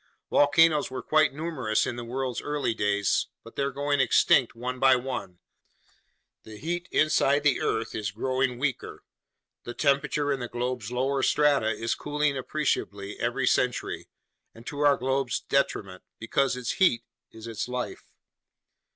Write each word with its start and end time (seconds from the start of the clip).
Volcanoes 0.31 0.89
were 0.89 1.03
quite 1.03 1.31
numerous 1.31 1.85
in 1.85 1.95
the 1.95 2.03
world's 2.03 2.41
early 2.41 2.73
days, 2.73 3.27
but 3.43 3.55
they're 3.55 3.69
going 3.69 3.99
extinct 3.99 4.55
one 4.55 4.79
by 4.79 4.95
one; 4.95 5.37
the 6.41 6.57
heat 6.57 6.87
inside 6.91 7.43
the 7.43 7.61
earth 7.61 7.93
is 7.93 8.09
growing 8.09 8.57
weaker, 8.57 9.03
the 9.63 9.75
temperature 9.75 10.31
in 10.31 10.39
the 10.39 10.47
globe's 10.47 10.91
lower 10.91 11.21
strata 11.21 11.69
is 11.69 11.93
cooling 11.93 12.35
appreciably 12.35 13.19
every 13.19 13.45
century, 13.45 14.07
and 14.55 14.65
to 14.65 14.79
our 14.79 14.97
globe's 14.97 15.39
detriment, 15.39 16.01
because 16.17 16.55
its 16.57 16.71
heat 16.71 17.03
is 17.29 17.45
its 17.45 17.67
life." 17.67 18.11